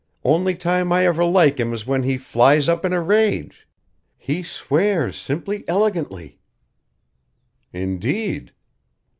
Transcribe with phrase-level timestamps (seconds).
[0.23, 3.67] Only time I ever like him is when he flies up in a rage.
[4.17, 6.39] He swears simply elegantly!"
[7.71, 8.51] "Indeed?"